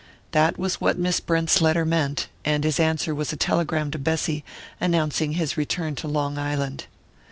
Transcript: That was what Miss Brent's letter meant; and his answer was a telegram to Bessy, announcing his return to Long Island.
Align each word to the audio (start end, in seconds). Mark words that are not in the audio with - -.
That 0.31 0.57
was 0.57 0.81
what 0.81 0.97
Miss 0.97 1.19
Brent's 1.19 1.61
letter 1.61 1.85
meant; 1.85 2.27
and 2.43 2.63
his 2.63 2.79
answer 2.79 3.13
was 3.13 3.31
a 3.31 3.35
telegram 3.37 3.91
to 3.91 3.99
Bessy, 3.99 4.43
announcing 4.79 5.33
his 5.33 5.57
return 5.57 5.93
to 5.97 6.07
Long 6.07 6.39
Island. 6.39 6.85